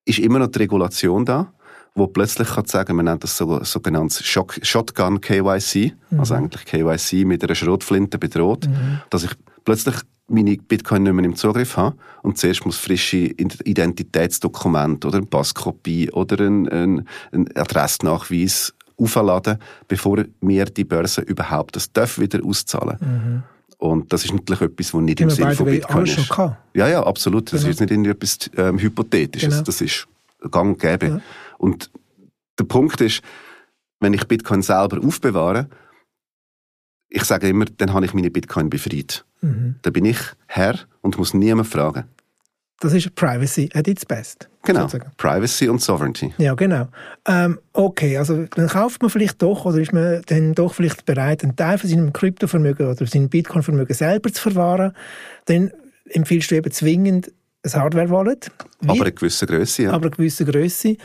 [0.04, 1.52] ist immer noch die Regulation da,
[1.94, 6.20] wo plötzlich kann sagen, man nennt das so, sogenanntes Shotgun KYC, mhm.
[6.20, 9.00] also eigentlich KYC mit einer Schrotflinte bedroht, mhm.
[9.10, 9.32] dass ich
[9.64, 15.26] plötzlich meine Bitcoin nicht mehr im Zugriff habe und zuerst muss frische Identitätsdokument oder eine
[15.26, 22.44] Passkopie oder ein, ein, ein Adressnachweis aufladen, bevor mir die Börse überhaupt das darf wieder
[22.44, 22.98] auszahlen.
[23.00, 23.42] Mhm.
[23.78, 26.30] Und das ist natürlich etwas, was nicht im Sinne von Bitcoin ist.
[26.74, 27.52] Ja, ja, absolut.
[27.52, 27.70] Das genau.
[27.70, 29.50] ist nicht irgendetwas ähm, Hypothetisches.
[29.50, 29.62] Genau.
[29.62, 30.06] Das ist
[30.50, 31.06] gang und gäbe.
[31.06, 31.20] Ja.
[31.58, 31.90] Und
[32.58, 33.20] der Punkt ist,
[34.00, 35.68] wenn ich Bitcoin selber aufbewahre,
[37.08, 39.24] ich sage immer, dann habe ich meine Bitcoin befreit.
[39.40, 39.76] Mhm.
[39.82, 42.04] Dann bin ich Herr und muss niemand fragen.
[42.80, 44.48] Das ist Privacy at its best.
[44.64, 45.10] Genau, sozusagen.
[45.16, 46.32] Privacy und Sovereignty.
[46.38, 46.88] Ja, genau.
[47.26, 51.42] Ähm, okay, also dann kauft man vielleicht doch oder ist man dann doch vielleicht bereit,
[51.42, 54.92] einen Teil von seinem Kryptovermögen oder seinem Bitcoin-Vermögen selber zu verwahren.
[55.46, 55.70] Dann
[56.10, 57.30] empfiehlst du eben zwingend
[57.62, 58.50] ein Hardware-Wallet.
[58.86, 59.92] Aber eine gewisse Größe, ja.
[59.92, 60.96] Aber eine gewisse Größe.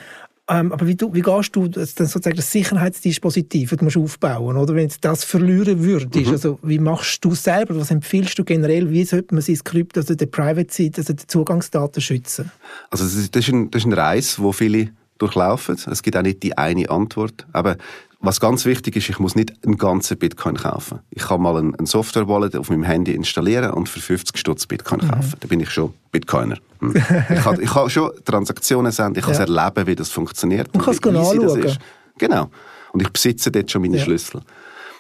[0.50, 4.04] Ähm, aber wie, du, wie gehst du das, dann sozusagen das Sicherheitsdispositiv, das musst du
[4.04, 4.74] aufbauen, oder?
[4.74, 6.32] Wenn du das verlieren würdest, mhm.
[6.32, 10.16] also wie machst du selber, was empfiehlst du generell, wie sollte man sein Skript, also
[10.16, 12.52] die Privacy, also die Zugangsdaten schützen?
[12.90, 15.78] Also das ist, das ist, ein, das ist ein Reis, wo viele durchlaufen.
[15.92, 17.46] Es gibt auch nicht die eine Antwort.
[17.54, 17.78] Aber
[18.22, 21.00] was ganz wichtig ist, ich muss nicht einen ganzen Bitcoin kaufen.
[21.10, 25.12] Ich kann mal ein, Software-Wallet auf meinem Handy installieren und für 50 Stutz Bitcoin mhm.
[25.12, 25.34] kaufen.
[25.40, 26.58] Da bin ich schon Bitcoiner.
[26.80, 26.96] Hm.
[26.96, 29.40] ich, kann, ich kann schon Transaktionen senden, ich kann ja.
[29.40, 30.74] erleben, wie das funktioniert.
[30.74, 31.78] Man kann es genau anschauen.
[32.18, 32.50] Genau.
[32.92, 34.04] Und ich besitze dort schon meine ja.
[34.04, 34.42] Schlüssel.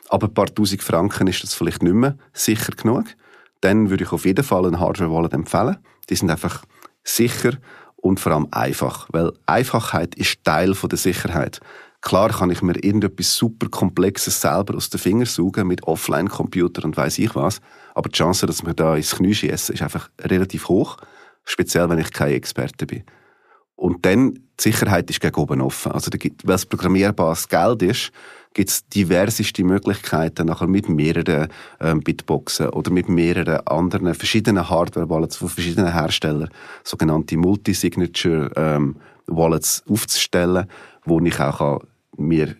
[0.09, 3.05] Aber ein paar tausend Franken ist das vielleicht nicht mehr sicher genug.
[3.61, 5.77] Dann würde ich auf jeden Fall ein Hardware-Wallet empfehlen.
[6.09, 6.63] Die sind einfach
[7.03, 7.51] sicher
[7.97, 9.07] und vor allem einfach.
[9.11, 11.59] Weil Einfachheit ist Teil von der Sicherheit.
[12.01, 16.95] Klar kann ich mir irgendetwas super Komplexes selber aus den Fingern saugen mit Offline-Computer und
[16.95, 17.59] weiß ich was.
[17.93, 20.97] Aber die Chance, dass wir da ins Knie schießen, ist einfach relativ hoch.
[21.43, 23.03] Speziell, wenn ich kein Experte bin.
[23.75, 25.91] Und dann, die Sicherheit ist gegen oben offen.
[25.91, 26.11] Also,
[26.43, 28.11] weil es programmierbares Geld ist,
[28.53, 31.47] gibt es diverseste Möglichkeiten, nachher mit mehreren
[31.79, 36.49] ähm, Bitboxen oder mit mehreren anderen verschiedenen Hardware-Wallets von verschiedenen Herstellern,
[36.83, 40.67] sogenannte Multi-Signature ähm, aufzustellen,
[41.05, 41.81] wo ich auch
[42.17, 42.55] mir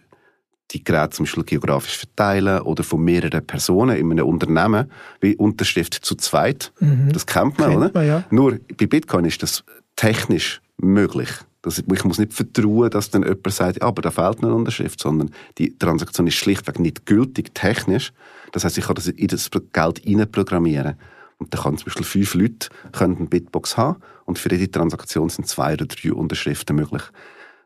[0.72, 5.94] die Geräte zum Beispiel geografisch verteilen oder von mehreren Personen in einem Unternehmen, wie Unterschrift
[5.94, 6.72] zu zweit.
[6.80, 7.12] Mhm.
[7.12, 7.92] Das kennt man, kennt oder?
[7.94, 8.24] Man, ja.
[8.30, 9.64] Nur bei Bitcoin ist das
[9.96, 11.30] technisch möglich.
[11.62, 15.32] Das, ich muss nicht vertrauen, dass dann jemand sagt, aber da fehlt eine Unterschrift, sondern
[15.58, 18.14] die Transaktion ist schlichtweg nicht gültig technisch.
[18.54, 20.96] Das heißt, ich kann das in das Geld programmieren.
[21.38, 25.30] Und dann kann zum Beispiel fünf Leute können eine Bitbox haben und für jede Transaktion
[25.30, 27.02] sind zwei oder drei Unterschriften möglich,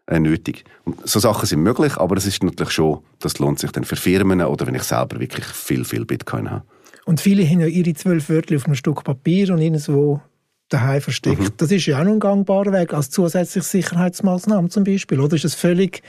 [0.07, 0.65] äh, nötig.
[0.85, 3.95] Und so Sachen sind möglich, aber es ist natürlich schon, das lohnt sich dann für
[3.95, 6.63] Firmen oder wenn ich selber wirklich viel, viel Bitcoin habe.
[7.05, 10.21] Und viele haben ja ihre zwölf Wörter auf einem Stück Papier und irgendwo
[10.69, 11.39] daheim versteckt.
[11.39, 11.49] Mhm.
[11.57, 15.19] Das ist ja auch noch ein gangbarer Weg als zusätzliche Sicherheitsmaßnahme zum Beispiel.
[15.19, 16.01] Oder ist das völlig,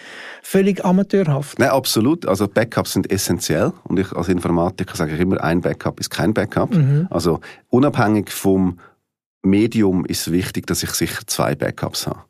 [0.42, 1.58] völlig amateurhaft?
[1.58, 2.26] Nein, absolut.
[2.26, 6.32] Also Backups sind essentiell und ich als Informatiker sage ich immer, ein Backup ist kein
[6.32, 6.74] Backup.
[6.74, 7.08] Mhm.
[7.10, 8.78] Also unabhängig vom
[9.42, 12.20] Medium ist es wichtig, dass ich sicher zwei Backups habe.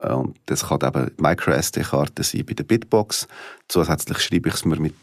[0.00, 3.28] Äh, und das kann eben MicroSD-Karte sein bei der Bitbox.
[3.68, 4.94] Zusätzlich schreibe ich es mir mit,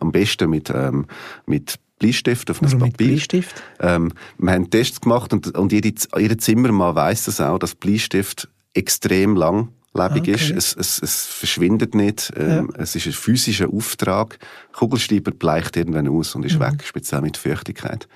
[0.00, 1.06] am besten mit, ähm,
[1.46, 3.08] mit Bleistift auf einem Papier.
[3.08, 3.62] Bleistift?
[3.80, 8.48] Ähm, wir haben Tests gemacht und, und jede, jeder Zimmermann weiß das auch, dass Bleistift
[8.74, 10.32] extrem langlebig okay.
[10.32, 10.50] ist.
[10.50, 12.32] Es, es, es verschwindet nicht.
[12.36, 12.82] Ähm, ja.
[12.82, 14.38] Es ist ein physischer Auftrag.
[14.72, 16.64] Kugelschreiber bleicht irgendwann aus und ist mhm.
[16.64, 18.08] weg, speziell mit Feuchtigkeit.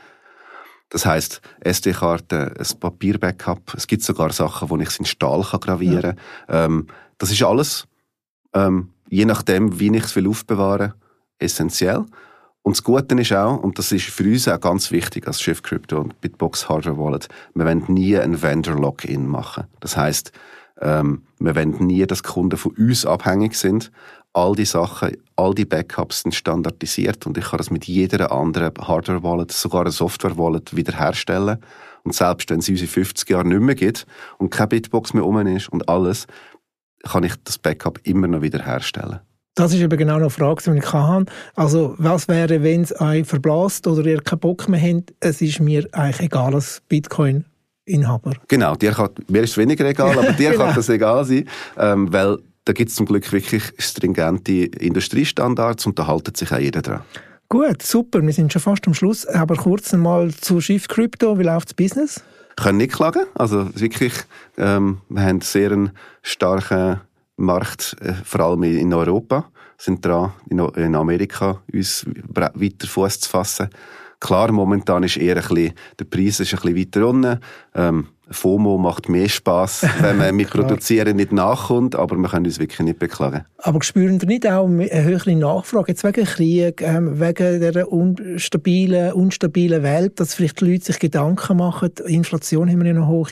[0.91, 3.75] Das heißt, SD-Karte, ein Papier-Backup.
[3.75, 6.17] Es gibt sogar Sachen, wo ich es in Stahl kann gravieren kann.
[6.49, 6.65] Ja.
[6.65, 6.87] Ähm,
[7.19, 7.87] das ist alles,
[8.55, 10.95] ähm, je nachdem, wie ich es will aufbewahren,
[11.39, 12.05] essentiell.
[12.63, 15.63] Und das Gute ist auch, und das ist für uns auch ganz wichtig als Chef
[15.63, 19.65] Crypto und Bitbox Hardware Wallet, wir wollen nie ein Vendor-Login machen.
[19.81, 20.33] Das heißt,
[20.81, 23.91] ähm, wir wollen nie, dass Kunden von uns abhängig sind.
[24.33, 28.73] All die Sachen, all die Backups sind standardisiert und ich kann das mit jeder anderen
[28.79, 31.59] Hardware-Wallet, sogar einer Software-Wallet wiederherstellen.
[32.05, 34.07] Und selbst wenn es unsere 50 Jahre nicht mehr gibt
[34.39, 36.27] und keine Bitbox mehr um ist und alles,
[37.05, 39.21] kann ich das Backup immer noch wiederherstellen.
[39.55, 41.33] Das ist eben genau eine Frage, die ich hatte.
[41.57, 45.15] Also, was wäre, wenn es euch verblasst oder ihr keinen Bock mehr habt?
[45.19, 46.81] Es ist mir eigentlich egal als
[47.89, 48.35] Bitcoin-Inhaber.
[48.47, 50.65] Genau, dir kann, mir ist es weniger egal, aber dir genau.
[50.67, 55.99] kann das egal sein, ähm, weil da gibt es zum Glück wirklich stringente Industriestandards und
[55.99, 57.01] da haltet sich auch jeder dran.
[57.49, 58.21] Gut, super.
[58.21, 59.25] Wir sind schon fast am Schluss.
[59.25, 61.39] Aber kurz einmal zu Shift Crypto.
[61.39, 62.23] Wie läuft das Business?
[62.57, 63.25] können nicht klagen.
[63.35, 64.13] Also wirklich,
[64.59, 67.01] ähm, wir haben sehr einen starken
[67.37, 73.71] Markt, äh, vor allem in Europa, sind dran, in Amerika uns weiter Fuß zu fassen.
[74.21, 77.41] Klar, momentan ist eher ein bisschen, der Preis ist ein bisschen weiter unten.
[77.75, 82.59] Ähm, FOMO macht mehr Spaß, wenn man mit Produzieren nicht nachkommt, aber wir können uns
[82.59, 83.45] wirklich nicht beklagen.
[83.59, 89.13] Aber spüren Sie nicht auch eine höhere Nachfrage, jetzt wegen Krieg, ähm, wegen der unstabilen,
[89.13, 93.31] unstabilen Welt, dass vielleicht die Leute sich Gedanken machen, Inflation haben wir ja noch hoch,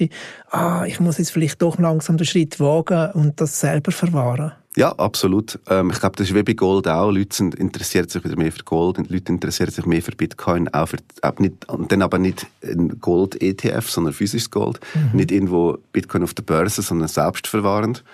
[0.51, 4.53] ah, ich muss jetzt vielleicht doch langsam den Schritt wagen und das selber verwahren?
[4.77, 5.59] Ja, absolut.
[5.69, 7.11] Ähm, ich glaube, das ist wie bei Gold auch.
[7.11, 10.89] Leute sind, interessieren sich wieder mehr für Gold, Leute interessieren sich mehr für Bitcoin, auch
[10.89, 14.79] für, auch nicht, und dann aber nicht ein Gold-ETF, sondern physisches Gold.
[14.95, 15.17] Mhm.
[15.17, 18.05] Nicht irgendwo Bitcoin auf der Börse, sondern selbstverwahrend.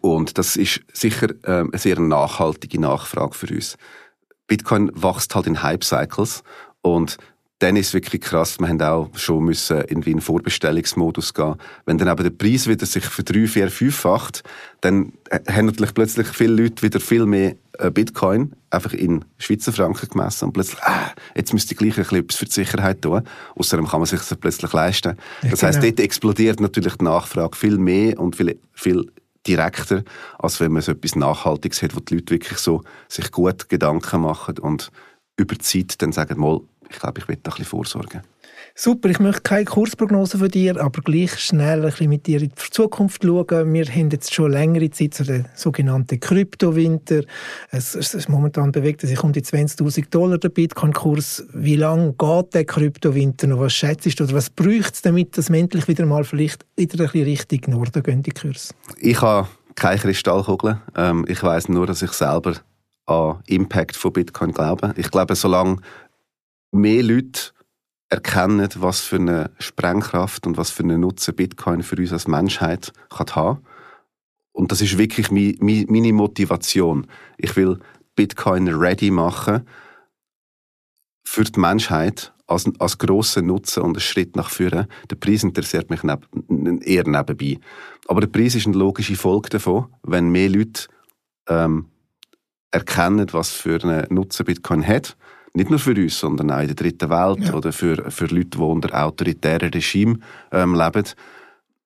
[0.00, 3.76] Und das ist sicher ähm, eine sehr nachhaltige Nachfrage für uns.
[4.46, 6.44] Bitcoin wächst halt in Hype-Cycles
[6.80, 7.18] und
[7.60, 8.60] dann ist es wirklich krass.
[8.60, 11.56] Wir haben auch schon müssen irgendwie in Vorbestellungsmodus gehen.
[11.86, 14.44] Wenn dann aber der Preis wieder sich für drei, vier, fünffacht,
[14.80, 15.12] dann
[15.48, 20.44] haben natürlich plötzlich viele Leute wieder viel mehr äh, Bitcoin einfach in Schweizer Franken gemessen
[20.44, 23.22] und plötzlich, ah, jetzt müsste ich gleich ein bisschen etwas für die Sicherheit tun.
[23.56, 25.16] Außerdem kann man sich das plötzlich leisten.
[25.42, 25.90] Das heißt, genau.
[25.90, 29.10] dort explodiert natürlich die Nachfrage viel mehr und viel, viel
[29.46, 30.04] direkter,
[30.38, 34.20] als wenn man so etwas Nachhaltiges hat, wo die Leute wirklich so sich gut Gedanken
[34.20, 34.90] machen und
[35.36, 38.22] über die Zeit dann sagen, mal, ich glaube, ich will da ein bisschen vorsorgen.
[38.74, 42.50] Super, ich möchte keine Kursprognose von dir, aber gleich schnell ein bisschen mit dir in
[42.50, 43.72] die Zukunft schauen.
[43.72, 47.22] Wir haben jetzt schon längere Zeit so den sogenannten Kryptowinter.
[47.70, 51.46] Es, es, es momentan bewegt sich um die 20.000 Dollar der Bitcoin-Kurs.
[51.52, 53.60] Wie lange geht der Kryptowinter noch?
[53.60, 57.10] Was schätzt du oder was bräuchte es, damit das endlich wieder mal vielleicht wieder ein
[57.10, 58.74] bisschen Richtung Norden gehen, die Kurs?
[58.98, 60.80] Ich habe keine Kristallkugel.
[60.96, 62.54] Ähm, ich weiß nur, dass ich selber
[63.06, 64.94] an Impact von Bitcoin glaube.
[64.96, 65.78] Ich glaube, solange
[66.70, 67.52] mehr Leute
[68.08, 72.92] erkennen, was für eine Sprengkraft und was für einen Nutzen Bitcoin für uns als Menschheit
[73.10, 73.64] kann haben.
[74.52, 77.06] Und das ist wirklich meine Motivation.
[77.36, 77.78] Ich will
[78.16, 79.66] Bitcoin ready machen
[81.24, 84.88] für die Menschheit als, als grossen Nutzen und einen Schritt nach vorne.
[85.10, 86.26] Der Preis interessiert mich neb,
[86.82, 87.60] eher nebenbei.
[88.08, 90.88] Aber der Preis ist eine logische Folge davon, wenn mehr Leute
[91.46, 91.86] ähm,
[92.70, 95.16] erkennen, was für einen Nutzen Bitcoin hat
[95.58, 97.54] nicht nur für uns, sondern auch in der dritten Welt ja.
[97.54, 100.20] oder für, für Leute, die unter autoritären Regime
[100.52, 101.04] ähm, leben.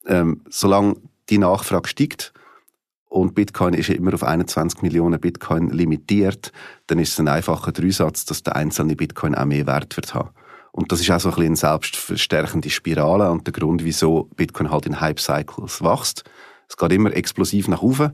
[0.07, 0.97] Ähm, solange
[1.31, 2.33] die Nachfrage steigt
[3.09, 6.53] und Bitcoin ist immer auf 21 Millionen Bitcoin limitiert,
[6.87, 10.31] dann ist es ein einfacher Dreisatz, dass der einzelne Bitcoin auch mehr Wert wird haben.
[10.73, 14.71] Und das ist auch so ein bisschen eine selbstverstärkende Spirale und der Grund, wieso Bitcoin
[14.71, 16.25] halt in Hype-Cycles wächst.
[16.69, 18.13] Es geht immer explosiv nach oben,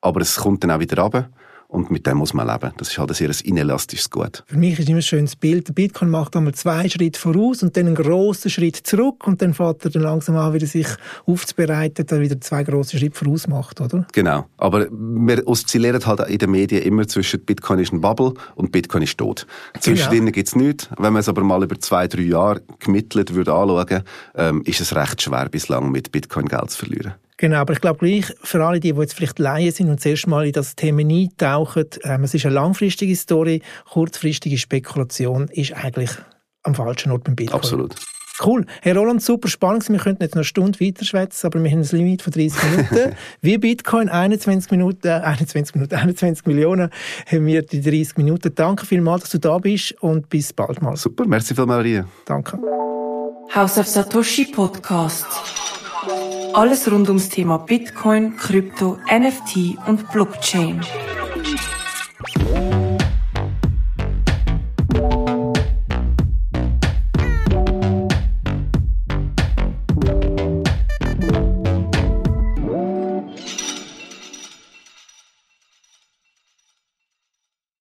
[0.00, 1.30] aber es kommt dann auch wieder runter.
[1.68, 2.72] Und mit dem muss man leben.
[2.76, 4.44] Das ist halt ein sehr inelastisches Gut.
[4.46, 5.68] Für mich ist immer ein schönes Bild.
[5.68, 9.54] Der Bitcoin macht einmal zwei Schritte voraus und dann einen grossen Schritt zurück und dann
[9.54, 10.86] fährt er dann langsam an, wieder sich
[11.26, 14.06] aufzubereiten, dann wieder zwei grosse Schritte voraus macht, oder?
[14.12, 14.46] Genau.
[14.56, 19.02] Aber wir oszillieren halt in den Medien immer zwischen Bitcoin ist ein Bubble und Bitcoin
[19.02, 19.46] ist tot.
[19.80, 20.32] Zwischendrin genau.
[20.32, 20.88] gibt es nichts.
[20.96, 24.02] Wenn man es aber mal über zwei, drei Jahre gemittelt würde anschauen,
[24.34, 27.14] ähm, ist es recht schwer bislang mit Bitcoin Geld zu verlieren.
[27.36, 30.06] Genau, aber ich glaube gleich, für alle, die, die jetzt vielleicht Laien sind und das
[30.06, 35.72] erste Mal in das Thema eintauchen, ähm, es ist eine langfristige Story, kurzfristige Spekulation ist
[35.72, 36.10] eigentlich
[36.62, 37.56] am falschen Ort beim Bitcoin.
[37.56, 37.96] Absolut.
[38.44, 38.66] Cool.
[38.82, 39.88] Herr Roland, super spannend.
[39.88, 43.16] Wir könnten jetzt noch eine Stunde weiterschwätzen, aber wir haben ein Limit von 30 Minuten.
[43.40, 46.90] Wie Bitcoin, 21 Minuten, äh, 21 Minuten, 21 Millionen
[47.26, 48.52] haben wir die 30 Minuten.
[48.54, 50.96] Danke vielmals, dass du da bist und bis bald mal.
[50.96, 52.06] Super, merci vielmals, Maria.
[52.24, 52.58] Danke.
[53.54, 55.26] House of Satoshi Podcast.
[56.54, 60.80] Alles rund ums Thema Bitcoin, Krypto, NFT und Blockchain.